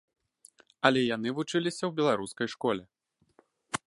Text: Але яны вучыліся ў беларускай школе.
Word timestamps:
Але 0.89 1.03
яны 1.15 1.29
вучыліся 1.39 1.79
ў 1.85 1.91
беларускай 1.99 2.47
школе. 2.57 2.83